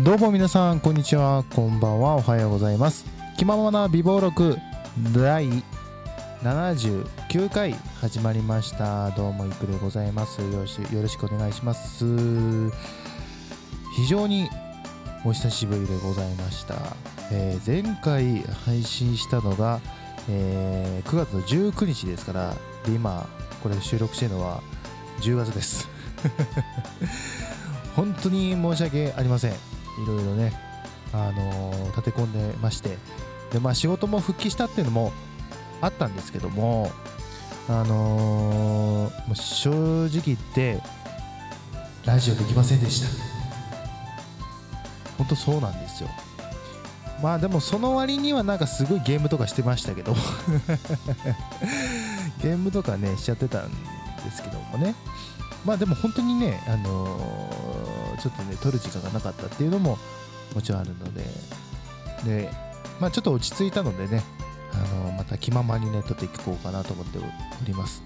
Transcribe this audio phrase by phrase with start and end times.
[0.00, 1.44] どうも皆さんこんにちは。
[1.54, 2.16] こんばんは。
[2.16, 3.04] おはようございます。
[3.36, 4.56] 気ままな美貌録
[5.14, 5.62] 第
[6.42, 9.10] 79回始まりました。
[9.10, 10.40] どうもいくでございます。
[10.40, 12.06] よろしよろしくお願いします。
[13.94, 14.48] 非常に
[15.26, 16.74] お久しぶりでございました、
[17.30, 19.78] えー前回配信したのが、
[20.30, 22.54] えー9月の19日ですから
[22.86, 23.28] で今
[23.62, 24.62] これ収録してるのは
[25.20, 25.86] 10月です。
[27.94, 29.81] 本当に申し訳ありません。
[30.02, 30.52] いろいろね、
[31.12, 32.96] あのー立て込んでまして
[33.52, 35.12] で、まあ、仕事も復帰したっていうのも
[35.80, 36.90] あったんですけども、
[37.68, 39.70] あのーもう正
[40.06, 40.80] 直言って
[42.04, 43.08] ラジオできませんでした。
[45.18, 46.08] 本当そうなんですよ。
[47.22, 50.16] まあでもその割にはなんかすごいゲームとかしてましたけど
[52.42, 54.96] ゲームとかねしちゃってたんですけどもね。
[55.64, 57.16] まあでも本当にね、あの
[58.22, 59.98] ちょっとね、撮る時間がなかったっていうのも
[60.54, 61.24] もちろんあるので、
[62.24, 62.50] で、
[63.00, 64.22] まあちょっと落ち着いたのでね、
[64.72, 67.22] あのまた気ままにね、撮っていこうかなと思ってお
[67.66, 68.02] ります。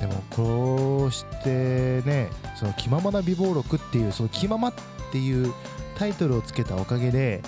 [0.00, 4.74] でも、こうしてね、その気ままな美貌録っていう、その気ままっ
[5.10, 5.52] ていう
[5.96, 7.42] タイトルをつけたおかげで、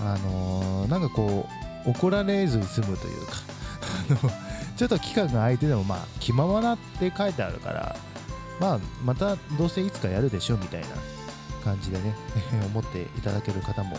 [0.00, 1.48] あのーなんかこ
[1.86, 3.32] う、怒られずに済むというか、
[4.76, 7.96] ちょっと期間が空いてでも、まあ、気ままなって書いてあるから、
[8.60, 10.88] まあ、またどうせいつかやるでしょみたいな
[11.62, 12.14] 感じでね、
[12.66, 13.96] 思っていただける方も、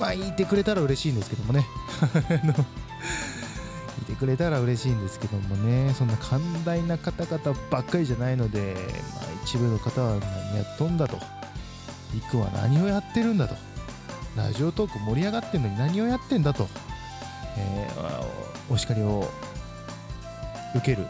[0.00, 1.66] まあ、いてくれたら嬉しいんですけどもね。
[4.02, 8.74] いてくれたら嬉しいんですけどもね、そんな寛大な方々ばっかりじゃないので、
[9.14, 11.18] まあ、一部の方は何やっとんだと、
[12.16, 13.54] いくは何をやってるんだと、
[14.36, 16.68] ラジオトーク盛り上がってんのに何をやってんだと、
[17.56, 19.28] えーお叱りを
[20.74, 21.06] 受ける。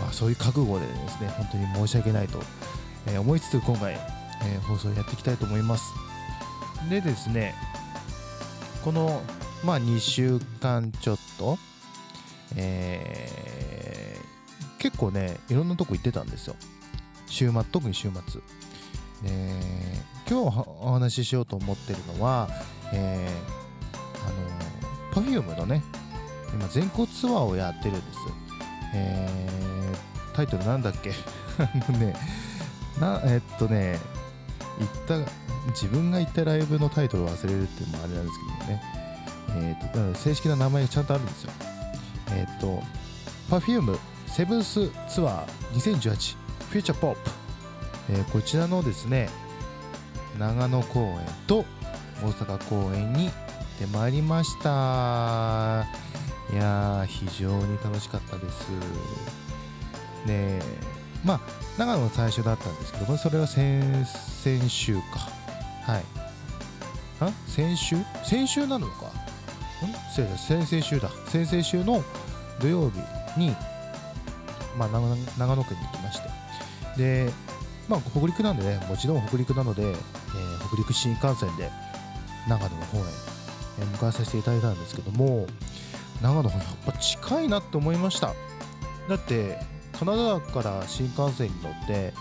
[0.00, 2.40] まあ、そういう覚悟でですね、本当に申し訳ないと、
[3.10, 5.84] え思いつつ今回、え放送やっていきたいと思います。
[6.90, 7.54] でですね、
[8.84, 9.22] この、
[9.64, 11.58] まあ、2週間ちょっと、
[12.56, 13.48] えー
[14.78, 16.54] 結構ね、いろんなとこ行ってたんですよ。
[17.26, 18.40] 週末、特に週末。
[19.28, 19.52] で
[20.30, 22.48] 今日お話ししようと思ってるのは、
[22.92, 25.82] えーあの、Perfume のね、
[26.54, 28.18] 今全国ツアーをやってるんです。
[28.94, 31.10] えータイトルなんだっけ？
[31.58, 32.14] あのね
[33.00, 33.98] なえっとね
[34.78, 35.30] 行った
[35.68, 38.82] 自分が行ったライブのタイトルを忘れるっていうのもあれなんですけどね。
[39.50, 41.52] えーと正式な名前がちゃんとあるんですよ。
[42.30, 42.82] えっと
[43.50, 46.36] Perfume セブンスツアー2018
[46.70, 47.30] フューチャーポップ、
[48.10, 49.28] えーこちらのですね
[50.38, 51.64] 長野公演と
[52.22, 53.30] 大阪公演に
[53.80, 55.86] 出まいりました。
[56.52, 58.68] いやー非常に楽しかったです。
[60.26, 60.62] で
[61.24, 61.40] まあ
[61.78, 65.02] 長野の最初だったんですけどそれは先々週か。
[65.82, 66.04] はい。
[67.20, 67.30] あ？
[67.46, 67.96] 先週？
[68.24, 69.06] 先週なのか。
[69.06, 69.92] ん？
[70.12, 71.08] 先々週だ。
[71.26, 72.02] 先々週の
[72.60, 72.98] 土曜日
[73.38, 73.56] に、
[74.76, 76.28] まあ、長野長野県に行きまして。
[76.96, 77.30] で
[77.88, 79.94] まあ北陸なんでねもちろん北陸なので、えー
[80.68, 81.70] 北陸新幹線で
[82.46, 83.02] 長野の方へ、
[83.92, 85.46] 向かわさせていただいたんですけども
[86.20, 88.34] 長野やっぱ近いなって思いました。
[89.08, 89.58] だって
[89.98, 92.12] 金沢から新幹線に乗って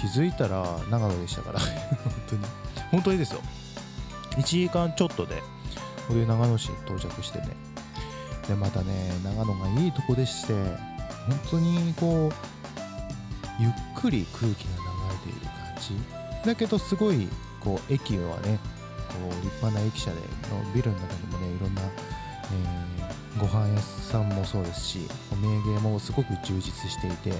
[0.00, 1.60] 気づいたら長野でしたから。
[2.04, 2.42] 本当に。
[2.90, 3.40] 本当にですよ。
[4.32, 5.40] 1時間ちょっとで
[6.08, 7.56] これ長野市に到着してね。
[8.48, 14.70] でまたね長野がいいとこでして本当にこうゆっくり空気が
[15.22, 16.46] 流れている感じ。
[16.46, 17.28] だけどすごい
[17.60, 18.58] こう駅はね
[19.08, 23.03] こう立派な駅舎でのビルの中にもねいろんな、えー
[23.38, 27.32] ご飯屋さんもそうですしお土産もすごく充実していてい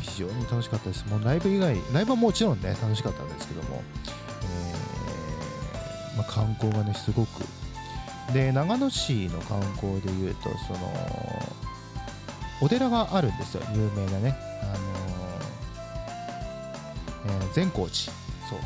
[0.00, 1.06] 非常に楽しかったです。
[1.08, 3.82] もうライブ以外ライブはもちろんね楽しかったんですけども、
[4.42, 7.44] えーまあ、観光がねすごく。
[8.32, 10.78] で長野市の観光でいうとその
[12.60, 13.62] お寺があるんですよ。
[13.72, 14.36] 有名なね。
[14.62, 17.94] あのーえー善光寺。
[18.48, 18.58] そう。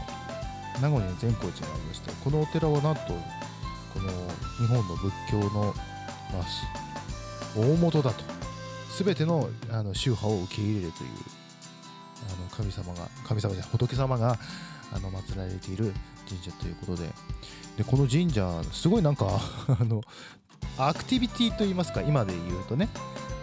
[0.81, 3.03] 名古屋に善光寺がありましてこのお寺はなんと
[3.95, 4.11] この
[4.59, 5.75] 日本の仏教の、
[6.33, 6.45] まあ、
[7.57, 8.25] 大元だと。
[8.99, 11.11] 全てのあの宗派を受け入れるという
[12.29, 14.39] あの神様が神様じゃ仏様が
[14.93, 15.95] あの祀られている
[16.29, 17.09] 神社ということで。
[17.79, 19.41] でこの神社すごいなんか
[19.81, 20.03] あの
[20.77, 22.91] アクティビティといいますか今で言うとね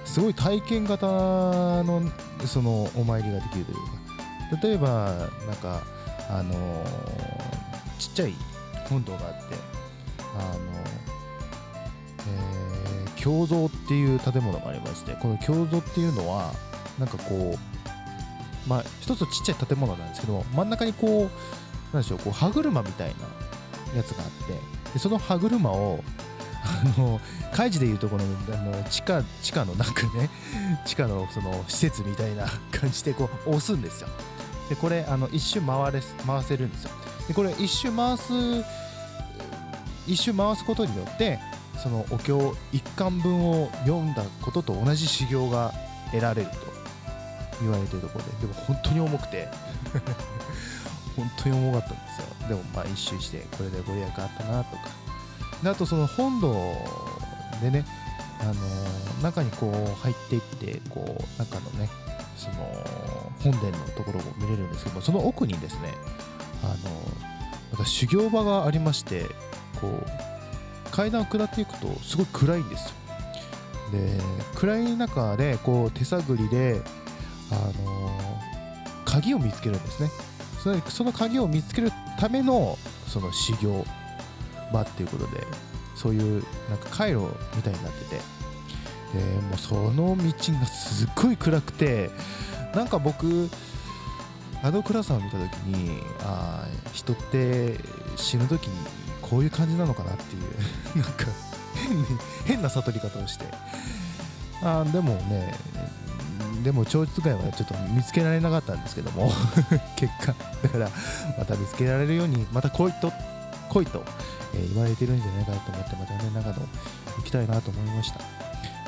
[0.05, 2.03] すごい体験型の
[2.45, 3.99] そのお参りができるというか。
[4.61, 5.11] 例えば
[5.47, 5.83] なんか
[6.29, 6.53] あの
[7.99, 8.33] ちっちゃい
[8.89, 9.55] 本堂があって
[10.35, 10.59] あの、
[12.27, 12.78] えー、
[13.19, 16.53] 経蔵っていう建物がありましてこの経蔵っていうのは
[16.97, 24.53] なんかこうまあ一つちっちゃい建物なんですけど真ん中にこうなんでしょうこう歯車みたいなやつがあって
[24.93, 26.03] でその歯車を
[26.63, 27.19] あの
[27.53, 30.29] 開示でいうところのあの地下地下のなんかね
[30.85, 34.07] 地下のその施設みたいな感じでこう押すんですよ。
[34.69, 36.91] でこれあの一周回れ回せるんですよ。
[37.27, 38.33] でこれ一周回す
[40.07, 41.39] 一周回すことによって
[41.81, 45.73] そのお経一巻分を読んだことと同じ修行が
[46.11, 46.57] 得られると
[47.61, 49.47] 言われてるところででも本当に重くて
[51.15, 52.47] 本当に重かったんですよ。
[52.47, 54.83] でもまあ一周してこれでご利益あったなとか。
[55.63, 56.53] であとその本堂
[57.61, 57.85] でね
[58.39, 61.89] あのー中にこう入っていってこう中のね
[62.37, 62.55] その
[63.43, 65.93] 本殿のところを見れるんですけどもその奥にですね
[66.63, 66.73] あの
[67.73, 69.25] また修行場がありまして
[69.81, 70.28] こう
[70.99, 72.95] 階段を下っていくとすごい暗いんですよ。
[73.93, 74.21] で
[74.55, 76.81] 暗い中でこう手探りで
[77.49, 78.11] あの
[79.05, 80.09] 鍵を見つけるんですね。
[80.61, 83.85] そのその鍵を見つけるためのその修行
[84.73, 85.47] 場っていうことで
[85.95, 88.21] そういうなんか回路みたいになってて。
[89.13, 90.23] でもうその道
[90.59, 92.11] がすっごい暗くて
[92.75, 93.49] なんか僕
[94.61, 97.79] あの暗さを見た時にああ人って
[98.15, 98.98] 死ぬ時に
[99.29, 100.43] こういう感じなのかなっていう
[100.97, 101.25] なんか
[102.45, 103.45] 変な悟り方をして。
[104.61, 105.55] あでもね
[106.63, 109.31] でも超実外はちょっと見つけられなかったんですけども
[109.95, 110.89] 結果だから
[111.37, 113.13] また見つけられるようにまた来いと
[113.69, 114.03] 来いと、
[114.55, 116.53] え言われてるんじゃないかなと思ってまたね長野
[117.17, 118.19] 行きたいなと思いました。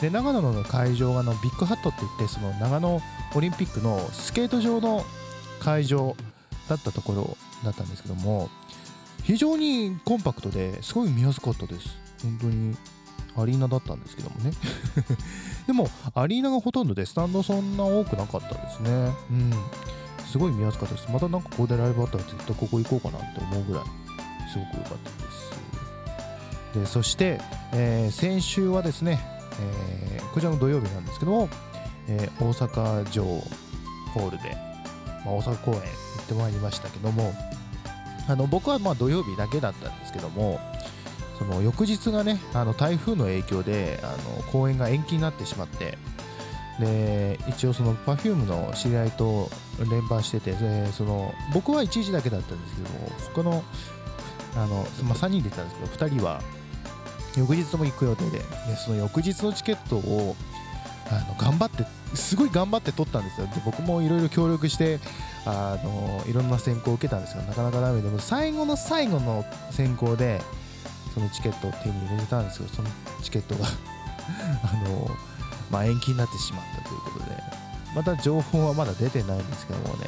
[0.01, 2.99] で長野の会場があのビッグハットって言ってその長野
[3.35, 5.05] オリンピックのスケート場の
[5.59, 6.15] 会場
[6.67, 8.49] だったところだったんですけども
[9.23, 11.89] 非常にコンパクトですごい見やすかったです。
[12.23, 12.75] 本当に。
[13.37, 14.51] アリーナだったんですけどもね。
[15.67, 18.89] でもアリーナがほとんどでスタンドそんな多くなかったですね。
[18.89, 19.53] うん。
[20.25, 21.07] すごい見やすかったです。
[21.11, 23.83] またなんかここでライブあったら絶対ここ行こうかなって思うぐらい
[24.51, 25.51] すごく良かったです。
[26.79, 27.39] でそして、
[27.73, 29.19] えー先週はですね、
[29.59, 31.49] えーこちらも土曜日なんですけども、
[32.07, 34.57] えー大阪城ホールで、
[35.25, 37.33] まあ、大阪公演行ってまいりましたけども
[38.31, 40.59] あの僕はまあ土曜日だけだったんですけども
[41.37, 44.07] その翌日がねあの台風の影響であ
[44.37, 45.97] の公演が延期になってしまって
[46.79, 49.49] で一応その Perfume の知り合いと
[49.89, 53.63] 連番しててでその僕は1時だけだったんですけども他の
[54.55, 56.41] あの、まあ、3人で行ったんですけど2人は
[57.37, 58.45] 翌日も行く予定でで
[58.77, 60.35] その翌日のチケットを
[61.09, 63.47] あの頑張ってすごい頑張って取ったんですよ。
[63.47, 64.99] で僕もいろいろ協力して
[65.45, 70.41] あのいろんな選考を受けたんですがなかなかダメでも最後の最後の選考で
[71.13, 72.89] そのチケットを手に入れたんですけどその
[73.21, 73.65] チケットが
[74.63, 75.09] あの、
[75.69, 77.61] まあ、延期になってしまったということで。
[77.95, 80.07] また情報はまだ出てないんですけどもね。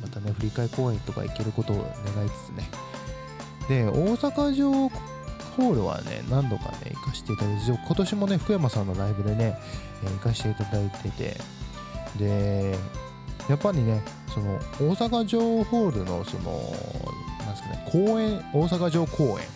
[0.00, 1.76] またね振り替公演とか行けることを
[2.16, 2.70] 願いつつね。
[3.68, 4.90] で大阪城
[5.56, 9.58] ホールはね何度かね行かせていただいて今年もね福山さんのライブでね、
[10.04, 11.36] え行かせていただいてて
[12.18, 12.76] で
[13.48, 16.52] やっぱりねその大阪城ホールのその
[17.40, 19.46] なんですかね公演大阪城公演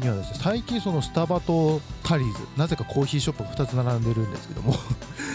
[0.00, 4.74] にはですね最近そのスタバとタリーズなぜかコーヒーショップが2つ並んでるんですけども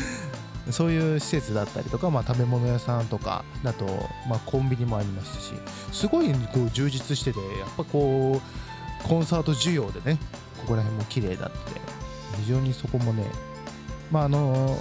[0.71, 3.85] そういう施設だったりとか、まあ、食べ物屋さんとかだと、
[4.27, 5.53] まあ、コンビニもありますし
[5.91, 10.17] すごいこう充実しててやっぱこうコンサート需要でね
[10.61, 11.89] ここら辺も綺麗だって。
[12.39, 13.25] 非常にそこもね
[14.11, 14.77] まああの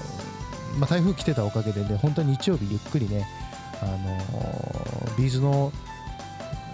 [0.79, 3.27] まあ、台風来てたおかげでね本当に日曜日ゆっくりね
[3.83, 5.73] あのビーズの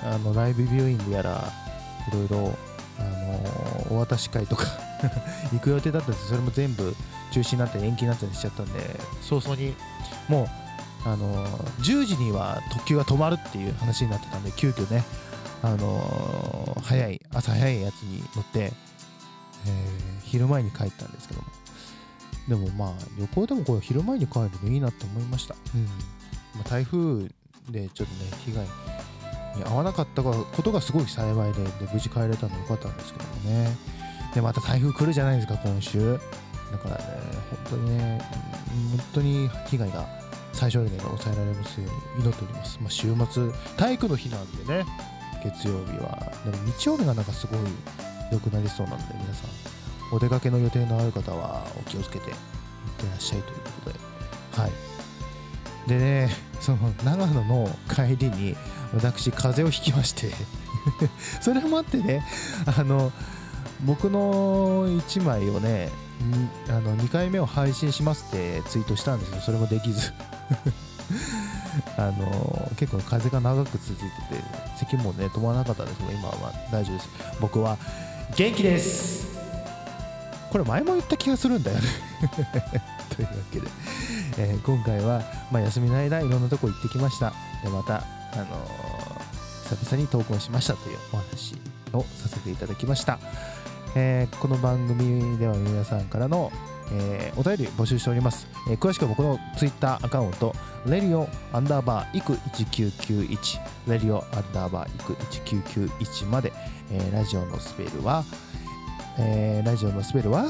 [0.02, 1.44] あのライブビューイングやら
[2.08, 2.54] いろいろ
[2.98, 3.02] あ
[3.92, 4.66] のお渡し会とか
[5.52, 6.28] 行く予定だったんです。
[6.28, 6.94] それも全部
[7.30, 9.74] 中止になって延期になったりしちゃったんで早々に
[10.28, 10.48] も
[11.06, 11.46] うあの
[11.80, 15.04] 10時には特急が止まるっていう話になってたんで急遽ね
[15.64, 21.46] あの早い朝早いやつに乗って、えー昼前に帰ったんですけども。
[22.48, 25.84] でもまあ旅行でもこれ昼前に帰るのいいなって思いました、うん。
[25.84, 25.90] ま
[26.66, 27.28] あ、台風
[27.70, 28.64] でちょっとね被害
[29.56, 33.76] に遭わなかったことがすごい幸いでで無事帰れたのよかったんですけどもね。
[34.34, 36.18] でまた台風来るじゃないですか今週。
[36.72, 37.04] だからね
[37.70, 38.20] 本当にね
[38.92, 40.04] うん本当に被害が
[40.52, 44.84] 最小限で抑えられますように祈っております、まあ、週末体育の日なんでね
[45.44, 46.32] 月曜日は。
[46.44, 47.58] でも日曜日がなんかすごい
[48.32, 49.50] 良くなりそうなので皆さん。
[50.14, 53.98] お出かけの予定のある方はお気をつけていってらっしゃいということで。
[54.62, 54.70] はい。
[55.88, 58.56] でねその長野の帰りに
[58.94, 60.30] 私風邪をひきまして。
[61.40, 62.22] それもあってね
[62.66, 63.10] あの
[63.84, 65.90] 僕の1枚をね
[66.68, 70.12] あの2回目を配信しますってツイートしたんですけどそれもできず。
[71.96, 74.08] あの結構風が長く続いてて
[74.78, 77.08] 咳もね止まらなかったんですけど今は大丈夫です。
[77.40, 77.76] 僕は
[78.36, 79.34] 元気です。
[80.50, 81.84] これ前も言った気がするんだよね。
[83.14, 83.68] というわけで、
[84.38, 87.32] えー、今回は、まあ、休みの間いろんなとこ行ってきました。
[87.62, 87.96] でまた、
[88.32, 91.56] あのー、久々に投稿しましたというお話
[91.92, 93.18] をさせていただきました、
[93.94, 96.52] えー、この番組では皆さんからの
[96.92, 100.54] えー、お便り募集しております、えー、詳しくは僕のツイッターアカウント
[100.86, 106.52] レディオアンダーバーイク1991レディオアンダーバーイク1991まで、
[106.90, 108.24] えー、ラジオのスペルは、
[109.18, 110.46] えー、ラジオのスペルは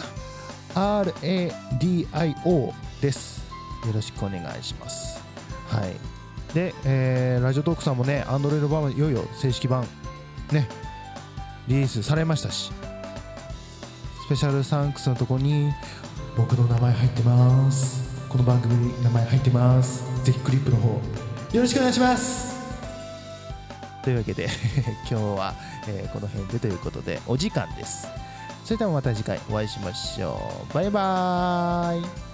[0.75, 3.45] RADIO です。
[3.87, 5.23] よろしくお願いします。
[5.69, 6.15] はい。
[6.55, 9.83] で、えー、ラジオトークさんもねアンドロイド版はいよいよ正式版
[10.53, 10.69] ね
[11.67, 12.73] リリースされましたし
[14.25, 15.73] スペシャルサンクスのとこに
[16.37, 18.29] 僕の名前入ってます。
[18.29, 20.25] この番組に名前入ってます。
[20.25, 21.01] ぜひクリップの方よ
[21.63, 22.55] ろしくお願いします。
[24.03, 24.49] というわけで
[25.09, 25.55] 今日は、
[25.87, 28.09] えー、この辺でということでお時間です。
[28.65, 30.75] それではまた次回お会いしましょう。
[30.75, 32.34] バイバーイ。